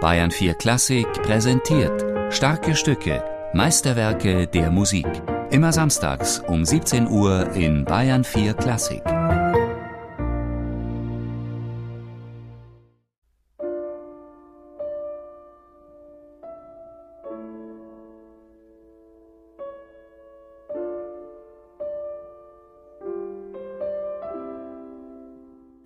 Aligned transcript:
Bayern 0.00 0.30
4 0.30 0.54
Klassik 0.54 1.12
präsentiert 1.24 2.04
starke 2.32 2.76
Stücke, 2.76 3.24
Meisterwerke 3.52 4.46
der 4.46 4.70
Musik. 4.70 5.08
Immer 5.50 5.72
samstags 5.72 6.38
um 6.46 6.64
17 6.64 7.08
Uhr 7.08 7.50
in 7.54 7.84
Bayern 7.84 8.22
4 8.22 8.54
Klassik. 8.54 9.02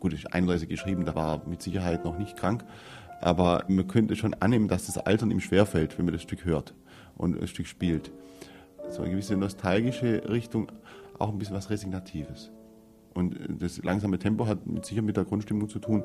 Gut, 0.00 0.14
ist 0.14 0.32
31 0.32 0.66
geschrieben, 0.66 1.04
da 1.04 1.14
war 1.14 1.42
mit 1.44 1.60
Sicherheit 1.60 2.06
noch 2.06 2.16
nicht 2.16 2.38
krank. 2.38 2.64
Aber 3.20 3.64
man 3.68 3.86
könnte 3.88 4.16
schon 4.16 4.34
annehmen, 4.34 4.68
dass 4.68 4.86
das 4.86 4.98
Altern 4.98 5.30
ihm 5.30 5.40
schwerfällt, 5.40 5.98
wenn 5.98 6.04
man 6.04 6.14
das 6.14 6.22
Stück 6.22 6.44
hört 6.44 6.74
und 7.16 7.40
das 7.40 7.50
Stück 7.50 7.66
spielt. 7.66 8.12
So 8.90 9.02
eine 9.02 9.10
gewisse 9.10 9.36
nostalgische 9.36 10.28
Richtung, 10.28 10.70
auch 11.18 11.30
ein 11.30 11.38
bisschen 11.38 11.56
was 11.56 11.70
Resignatives. 11.70 12.50
Und 13.14 13.36
das 13.60 13.82
langsame 13.82 14.18
Tempo 14.18 14.46
hat 14.46 14.58
sicher 14.82 15.02
mit 15.02 15.16
der 15.16 15.24
Grundstimmung 15.24 15.68
zu 15.68 15.80
tun, 15.80 16.04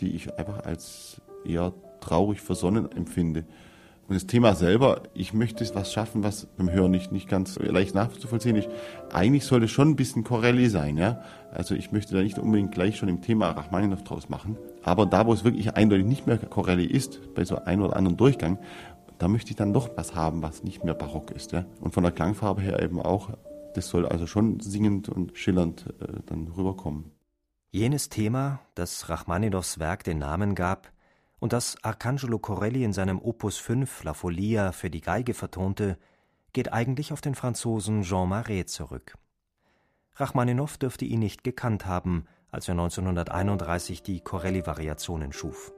die 0.00 0.14
ich 0.14 0.34
einfach 0.38 0.64
als 0.64 1.20
eher 1.44 1.72
traurig 2.00 2.40
versonnen 2.40 2.92
empfinde. 2.92 3.44
Und 4.10 4.16
das 4.16 4.26
Thema 4.26 4.56
selber, 4.56 5.02
ich 5.14 5.34
möchte 5.34 5.64
was 5.76 5.92
schaffen, 5.92 6.24
was 6.24 6.46
beim 6.56 6.68
Hören 6.68 6.90
nicht, 6.90 7.12
nicht 7.12 7.28
ganz 7.28 7.60
leicht 7.60 7.94
nachzuvollziehen 7.94 8.56
ist. 8.56 8.68
Eigentlich 9.12 9.44
sollte 9.44 9.66
es 9.66 9.70
schon 9.70 9.90
ein 9.90 9.94
bisschen 9.94 10.24
Corelli 10.24 10.68
sein, 10.68 10.96
ja. 10.96 11.22
Also 11.54 11.76
ich 11.76 11.92
möchte 11.92 12.16
da 12.16 12.20
nicht 12.20 12.36
unbedingt 12.36 12.72
gleich 12.72 12.96
schon 12.96 13.08
im 13.08 13.22
Thema 13.22 13.50
Rachmaninoff 13.50 14.02
draus 14.02 14.28
machen. 14.28 14.58
Aber 14.82 15.06
da, 15.06 15.26
wo 15.26 15.32
es 15.32 15.44
wirklich 15.44 15.76
eindeutig 15.76 16.06
nicht 16.06 16.26
mehr 16.26 16.38
Corelli 16.38 16.86
ist, 16.86 17.20
bei 17.36 17.44
so 17.44 17.64
einem 17.64 17.82
oder 17.82 17.94
anderen 17.94 18.16
Durchgang, 18.16 18.58
da 19.18 19.28
möchte 19.28 19.50
ich 19.50 19.56
dann 19.56 19.72
doch 19.72 19.90
was 19.94 20.16
haben, 20.16 20.42
was 20.42 20.64
nicht 20.64 20.82
mehr 20.82 20.94
barock 20.94 21.30
ist, 21.30 21.52
ja. 21.52 21.64
Und 21.80 21.94
von 21.94 22.02
der 22.02 22.10
Klangfarbe 22.10 22.62
her 22.62 22.82
eben 22.82 23.00
auch, 23.00 23.30
das 23.74 23.90
soll 23.90 24.06
also 24.06 24.26
schon 24.26 24.58
singend 24.58 25.08
und 25.08 25.38
schillernd 25.38 25.84
äh, 26.00 26.18
dann 26.26 26.48
rüberkommen. 26.48 27.12
Jenes 27.70 28.08
Thema, 28.08 28.58
das 28.74 29.08
Rachmaninows 29.08 29.78
Werk 29.78 30.02
den 30.02 30.18
Namen 30.18 30.56
gab, 30.56 30.90
und 31.40 31.54
das 31.54 31.82
Arcangelo 31.82 32.38
Corelli 32.38 32.84
in 32.84 32.92
seinem 32.92 33.18
Opus 33.18 33.56
5 33.56 34.04
La 34.04 34.14
Folia 34.14 34.72
für 34.72 34.90
die 34.90 35.00
Geige 35.00 35.34
vertonte, 35.34 35.98
geht 36.52 36.72
eigentlich 36.72 37.12
auf 37.12 37.20
den 37.20 37.34
Franzosen 37.34 38.02
Jean 38.02 38.28
Marais 38.28 38.66
zurück. 38.66 39.16
Rachmaninow 40.16 40.76
dürfte 40.76 41.06
ihn 41.06 41.20
nicht 41.20 41.42
gekannt 41.42 41.86
haben, 41.86 42.26
als 42.50 42.68
er 42.68 42.72
1931 42.72 44.02
die 44.02 44.20
Corelli-Variationen 44.20 45.32
schuf. 45.32 45.72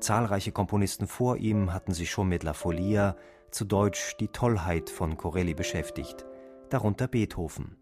Zahlreiche 0.00 0.52
Komponisten 0.52 1.06
vor 1.06 1.36
ihm 1.36 1.74
hatten 1.74 1.92
sich 1.92 2.10
schon 2.10 2.28
mit 2.28 2.42
La 2.42 2.54
Folia, 2.54 3.16
zu 3.50 3.64
Deutsch 3.64 4.16
die 4.18 4.28
Tollheit 4.28 4.88
von 4.88 5.18
Corelli 5.18 5.52
beschäftigt, 5.52 6.24
darunter 6.70 7.08
Beethoven. 7.08 7.76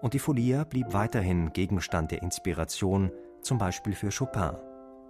Und 0.00 0.14
die 0.14 0.18
Folia 0.18 0.64
blieb 0.64 0.92
weiterhin 0.92 1.52
Gegenstand 1.52 2.12
der 2.12 2.22
Inspiration, 2.22 3.10
zum 3.40 3.58
Beispiel 3.58 3.94
für 3.94 4.10
Chopin. 4.10 4.52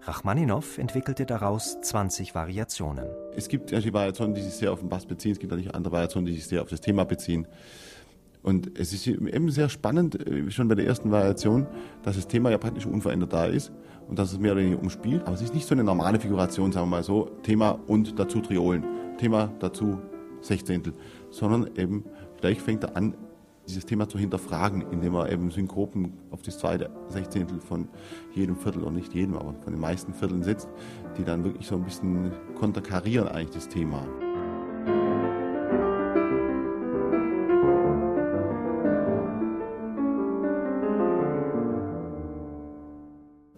Rachmaninow 0.05 0.79
entwickelte 0.79 1.27
daraus 1.27 1.81
20 1.81 2.35
Variationen. 2.35 3.07
Es 3.37 3.49
gibt 3.49 3.71
die 3.71 3.93
Variationen, 3.93 4.35
die 4.35 4.43
sich 4.43 4.55
sehr 4.55 4.73
auf 4.73 4.81
den 4.81 4.89
Bass 4.89 5.07
beziehen, 5.07 5.33
es 5.33 5.39
gibt 5.39 5.53
natürlich 5.53 5.75
andere 5.75 5.93
Variationen, 5.93 6.27
die 6.27 6.35
sich 6.35 6.47
sehr 6.47 6.63
auf 6.63 6.69
das 6.69 6.81
Thema 6.81 7.05
beziehen. 7.05 7.47
Und 8.43 8.77
es 8.77 8.93
ist 8.93 9.07
eben 9.07 9.51
sehr 9.53 9.69
spannend, 9.69 10.27
äh, 10.27 10.51
schon 10.51 10.67
bei 10.67 10.75
der 10.75 10.87
ersten 10.87 11.13
Variation, 11.13 11.69
dass 12.03 12.17
das 12.17 12.27
Thema 12.27 12.51
ja 12.51 12.59
praktisch 12.59 12.87
unverändert 12.87 13.33
da 13.33 13.47
ist 13.47 13.71
und 14.09 14.19
dass 14.19 14.33
es 14.33 14.41
mehr 14.41 14.53
oder 14.53 14.63
weniger 14.63 14.83
umspielt. 14.83 15.23
Aber 15.23 15.35
es 15.35 15.43
ist 15.43 15.55
nicht 15.55 15.67
so 15.69 15.75
eine 15.75 15.85
normale 15.85 16.19
Figuration, 16.19 16.73
sagen 16.73 16.87
wir 16.87 16.97
mal 16.97 17.05
so, 17.05 17.31
Thema 17.45 17.79
und 17.87 18.19
dazu 18.19 18.41
Triolen, 18.41 18.85
Thema 19.19 19.53
dazu 19.61 20.01
Sechzehntel, 20.41 20.95
sondern 21.31 21.71
eben 21.77 22.05
gleich 22.41 22.61
fängt 22.61 22.83
er 22.83 22.97
an, 22.97 23.15
dieses 23.73 23.87
Thema 23.87 24.09
zu 24.09 24.19
hinterfragen, 24.19 24.83
indem 24.93 25.15
er 25.15 25.33
eben 25.33 25.51
Synkopen 25.51 26.13
auf 26.31 26.43
das 26.43 26.59
zweite 26.59 26.91
Sechzehntel 27.09 27.59
von 27.61 27.89
jedem 28.35 28.57
Viertel, 28.57 28.83
und 28.83 28.95
nicht 28.95 29.15
jedem, 29.15 29.35
aber 29.35 29.55
von 29.55 29.73
den 29.73 29.81
meisten 29.81 30.13
Vierteln 30.13 30.43
setzt, 30.43 30.69
die 31.17 31.25
dann 31.25 31.43
wirklich 31.43 31.67
so 31.67 31.77
ein 31.77 31.85
bisschen 31.85 32.33
konterkarieren 32.55 33.29
eigentlich 33.29 33.55
das 33.55 33.69
Thema. 33.69 34.07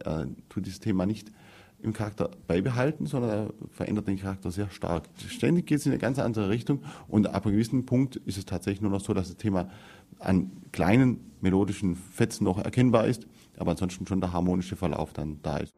Er 0.04 0.28
tut 0.48 0.66
dieses 0.66 0.80
Thema 0.80 1.06
nicht 1.06 1.32
im 1.84 1.92
Charakter 1.92 2.30
beibehalten, 2.46 3.06
sondern 3.06 3.30
er 3.30 3.54
verändert 3.70 4.08
den 4.08 4.18
Charakter 4.18 4.50
sehr 4.50 4.70
stark. 4.70 5.08
Ständig 5.28 5.66
geht 5.66 5.78
es 5.78 5.86
in 5.86 5.92
eine 5.92 5.98
ganz 5.98 6.18
andere 6.18 6.48
Richtung 6.48 6.82
und 7.08 7.26
ab 7.28 7.44
einem 7.44 7.54
gewissen 7.54 7.84
Punkt 7.84 8.16
ist 8.16 8.38
es 8.38 8.46
tatsächlich 8.46 8.80
nur 8.80 8.90
noch 8.90 9.02
so, 9.02 9.12
dass 9.12 9.28
das 9.28 9.36
Thema 9.36 9.68
an 10.24 10.50
kleinen 10.72 11.32
melodischen 11.40 11.94
Fetzen 11.94 12.44
noch 12.44 12.58
erkennbar 12.58 13.06
ist, 13.06 13.26
aber 13.58 13.72
ansonsten 13.72 14.06
schon 14.06 14.20
der 14.20 14.32
harmonische 14.32 14.76
Verlauf 14.76 15.12
dann 15.12 15.38
da 15.42 15.58
ist. 15.58 15.74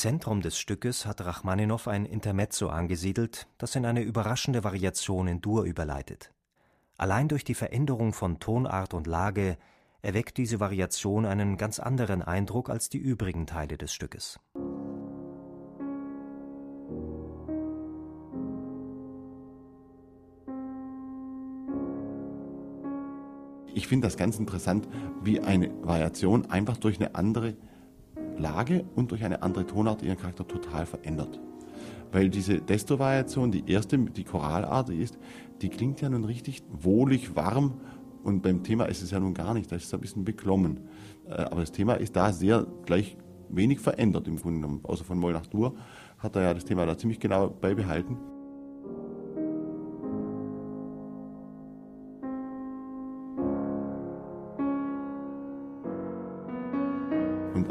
Zentrum 0.00 0.40
des 0.40 0.58
Stückes 0.58 1.04
hat 1.04 1.20
Rachmaninow 1.20 1.86
ein 1.86 2.06
Intermezzo 2.06 2.70
angesiedelt, 2.70 3.46
das 3.58 3.76
in 3.76 3.84
eine 3.84 4.00
überraschende 4.00 4.64
Variation 4.64 5.26
in 5.28 5.42
Dur 5.42 5.64
überleitet. 5.64 6.32
Allein 6.96 7.28
durch 7.28 7.44
die 7.44 7.52
Veränderung 7.52 8.14
von 8.14 8.38
Tonart 8.38 8.94
und 8.94 9.06
Lage 9.06 9.58
erweckt 10.00 10.38
diese 10.38 10.58
Variation 10.58 11.26
einen 11.26 11.58
ganz 11.58 11.80
anderen 11.80 12.22
Eindruck 12.22 12.70
als 12.70 12.88
die 12.88 12.96
übrigen 12.96 13.46
Teile 13.46 13.76
des 13.76 13.92
Stückes. 13.92 14.40
Ich 23.74 23.86
finde 23.86 24.06
das 24.06 24.16
ganz 24.16 24.38
interessant, 24.38 24.88
wie 25.22 25.40
eine 25.40 25.70
Variation 25.84 26.50
einfach 26.50 26.78
durch 26.78 26.96
eine 26.96 27.14
andere 27.14 27.58
Lage 28.40 28.84
und 28.94 29.10
durch 29.10 29.24
eine 29.24 29.42
andere 29.42 29.66
Tonart 29.66 30.02
ihren 30.02 30.18
Charakter 30.18 30.46
total 30.46 30.86
verändert. 30.86 31.40
Weil 32.12 32.28
diese 32.28 32.60
Desto-Variation, 32.60 33.52
die 33.52 33.70
erste, 33.70 33.98
die 33.98 34.24
Choralart 34.24 34.90
ist, 34.90 35.18
die 35.62 35.68
klingt 35.68 36.00
ja 36.00 36.08
nun 36.08 36.24
richtig 36.24 36.62
wohlig, 36.72 37.36
warm 37.36 37.74
und 38.22 38.42
beim 38.42 38.62
Thema 38.62 38.84
ist 38.86 39.02
es 39.02 39.10
ja 39.10 39.20
nun 39.20 39.34
gar 39.34 39.54
nicht, 39.54 39.70
das 39.70 39.84
ist 39.84 39.94
ein 39.94 40.00
bisschen 40.00 40.24
beklommen. 40.24 40.80
Äh, 41.28 41.42
aber 41.42 41.60
das 41.60 41.72
Thema 41.72 41.94
ist 41.94 42.16
da 42.16 42.32
sehr 42.32 42.66
gleich 42.84 43.16
wenig 43.48 43.80
verändert 43.80 44.28
im 44.28 44.36
Grunde 44.36 44.60
genommen. 44.60 44.80
Außer 44.82 45.04
von 45.04 45.18
Moll 45.18 45.32
nach 45.32 45.46
Dur 45.46 45.74
hat 46.18 46.36
er 46.36 46.42
ja 46.42 46.54
das 46.54 46.64
Thema 46.64 46.86
da 46.86 46.96
ziemlich 46.96 47.20
genau 47.20 47.48
beibehalten. 47.48 48.16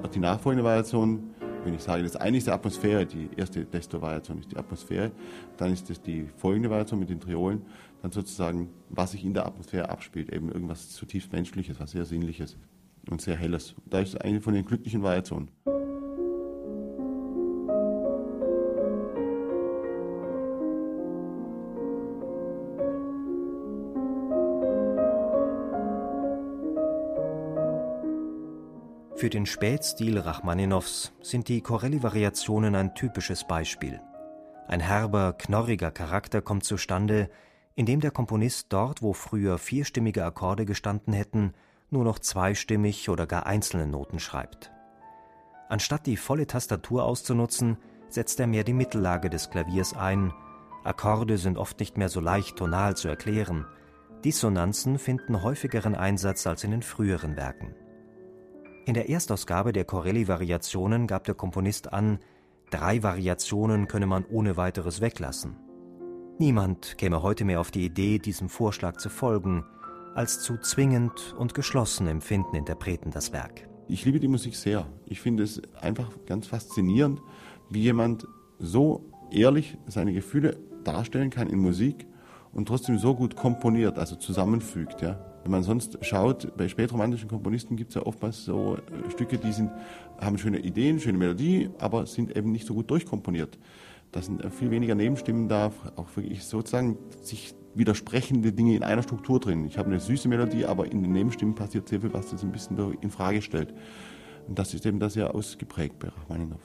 Und 0.01 0.15
die 0.15 0.19
nachfolgende 0.19 0.63
Variation, 0.63 1.35
wenn 1.63 1.73
ich 1.73 1.81
sage, 1.81 2.03
das 2.03 2.15
eine 2.15 2.37
ist 2.37 2.47
die 2.47 2.51
Atmosphäre, 2.51 3.05
die 3.05 3.29
erste 3.35 3.65
Desto-Variation 3.65 4.39
ist 4.39 4.51
die 4.51 4.57
Atmosphäre, 4.57 5.11
dann 5.57 5.73
ist 5.73 5.89
das 5.89 6.01
die 6.01 6.27
folgende 6.37 6.69
Variation 6.69 6.99
mit 6.99 7.09
den 7.09 7.19
Triolen, 7.19 7.63
dann 8.01 8.11
sozusagen, 8.11 8.69
was 8.89 9.11
sich 9.11 9.25
in 9.25 9.33
der 9.33 9.45
Atmosphäre 9.45 9.89
abspielt, 9.89 10.31
eben 10.31 10.51
irgendwas 10.51 10.89
zutiefst 10.91 11.31
Menschliches, 11.33 11.79
was 11.79 11.91
sehr 11.91 12.05
Sinnliches 12.05 12.57
und 13.09 13.21
sehr 13.21 13.35
Helles. 13.35 13.75
Da 13.89 13.99
ist 13.99 14.19
eine 14.21 14.41
von 14.41 14.53
den 14.53 14.65
glücklichen 14.65 15.03
Variationen. 15.03 15.49
Für 29.19 29.29
den 29.29 29.45
Spätstil 29.45 30.17
Rachmaninows 30.17 31.11
sind 31.21 31.49
die 31.49 31.59
Corelli-Variationen 31.59 32.73
ein 32.73 32.95
typisches 32.95 33.45
Beispiel. 33.45 33.99
Ein 34.65 34.79
herber, 34.79 35.33
knorriger 35.33 35.91
Charakter 35.91 36.41
kommt 36.41 36.63
zustande, 36.63 37.29
indem 37.75 37.99
der 37.99 38.11
Komponist 38.11 38.67
dort, 38.69 39.01
wo 39.01 39.11
früher 39.11 39.57
vierstimmige 39.57 40.23
Akkorde 40.23 40.65
gestanden 40.65 41.11
hätten, 41.11 41.51
nur 41.89 42.05
noch 42.05 42.19
zweistimmig 42.19 43.09
oder 43.09 43.27
gar 43.27 43.45
einzelne 43.45 43.87
Noten 43.87 44.19
schreibt. 44.19 44.71
Anstatt 45.67 46.05
die 46.05 46.15
volle 46.15 46.47
Tastatur 46.47 47.03
auszunutzen, 47.03 47.75
setzt 48.07 48.39
er 48.39 48.47
mehr 48.47 48.63
die 48.63 48.71
Mittellage 48.71 49.29
des 49.29 49.49
Klaviers 49.49 49.93
ein 49.93 50.31
Akkorde 50.85 51.37
sind 51.37 51.57
oft 51.57 51.81
nicht 51.81 51.97
mehr 51.97 52.07
so 52.07 52.21
leicht 52.21 52.55
tonal 52.55 52.95
zu 52.95 53.09
erklären. 53.09 53.65
Dissonanzen 54.23 54.97
finden 54.97 55.43
häufigeren 55.43 55.93
Einsatz 55.93 56.47
als 56.47 56.63
in 56.63 56.71
den 56.71 56.83
früheren 56.83 57.35
Werken. 57.35 57.75
In 58.89 58.95
der 58.95 59.07
Erstausgabe 59.07 59.71
der 59.71 59.85
Corelli-Variationen 59.85 61.05
gab 61.05 61.23
der 61.25 61.35
Komponist 61.35 61.93
an, 61.93 62.17
drei 62.71 63.03
Variationen 63.03 63.87
könne 63.87 64.07
man 64.07 64.25
ohne 64.25 64.57
weiteres 64.57 64.99
weglassen. 64.99 65.57
Niemand 66.39 66.97
käme 66.97 67.21
heute 67.21 67.45
mehr 67.45 67.61
auf 67.61 67.69
die 67.69 67.85
Idee, 67.85 68.17
diesem 68.17 68.49
Vorschlag 68.49 68.97
zu 68.97 69.09
folgen, 69.09 69.63
als 70.15 70.41
zu 70.41 70.57
zwingend 70.57 71.35
und 71.37 71.53
geschlossen 71.53 72.07
empfinden 72.07 72.55
Interpreten 72.55 73.11
das 73.11 73.31
Werk. 73.31 73.69
Ich 73.87 74.05
liebe 74.05 74.19
die 74.19 74.27
Musik 74.27 74.55
sehr. 74.55 74.87
Ich 75.05 75.21
finde 75.21 75.43
es 75.43 75.61
einfach 75.79 76.09
ganz 76.25 76.47
faszinierend, 76.47 77.21
wie 77.69 77.81
jemand 77.81 78.27
so 78.57 79.05
ehrlich 79.29 79.77
seine 79.85 80.13
Gefühle 80.13 80.57
darstellen 80.83 81.29
kann 81.29 81.47
in 81.47 81.59
Musik 81.59 82.07
und 82.53 82.67
trotzdem 82.67 82.97
so 82.97 83.13
gut 83.13 83.35
komponiert, 83.35 83.99
also 83.99 84.15
zusammenfügt. 84.15 85.03
Ja. 85.03 85.28
Wenn 85.49 85.53
man 85.53 85.63
sonst 85.63 85.97
schaut, 86.05 86.55
bei 86.57 86.67
spätromantischen 86.67 87.27
Komponisten 87.27 87.75
gibt 87.75 87.89
es 87.89 87.95
ja 87.95 88.05
oftmals 88.05 88.45
so 88.45 88.75
äh, 88.75 89.09
Stücke, 89.09 89.39
die 89.39 89.51
sind, 89.51 89.71
haben 90.19 90.37
schöne 90.37 90.59
Ideen, 90.59 90.99
schöne 90.99 91.17
Melodie, 91.17 91.71
aber 91.79 92.05
sind 92.05 92.37
eben 92.37 92.51
nicht 92.51 92.67
so 92.67 92.75
gut 92.75 92.91
durchkomponiert. 92.91 93.57
Da 94.11 94.21
sind 94.21 94.45
äh, 94.45 94.51
viel 94.51 94.69
weniger 94.69 94.93
Nebenstimmen 94.93 95.49
da, 95.49 95.71
auch 95.95 96.15
wirklich 96.15 96.43
sozusagen 96.43 96.99
sich 97.23 97.55
widersprechende 97.73 98.51
Dinge 98.51 98.75
in 98.75 98.83
einer 98.83 99.01
Struktur 99.01 99.39
drin. 99.39 99.65
Ich 99.65 99.79
habe 99.79 99.89
eine 99.89 99.99
süße 99.99 100.27
Melodie, 100.27 100.65
aber 100.65 100.91
in 100.91 101.01
den 101.01 101.13
Nebenstimmen 101.13 101.55
passiert 101.55 101.89
sehr 101.89 102.01
viel, 102.01 102.13
was 102.13 102.29
das 102.29 102.43
ein 102.43 102.51
bisschen 102.51 102.77
in 103.01 103.09
Frage 103.09 103.41
stellt. 103.41 103.73
Und 104.47 104.59
das 104.59 104.75
ist 104.75 104.85
eben 104.85 104.99
das 104.99 105.13
sehr 105.13 105.33
ausgeprägt 105.33 105.97
bei 105.97 106.09
Rachmaninow. 106.09 106.59